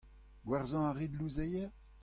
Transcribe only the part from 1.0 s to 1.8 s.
louzeier?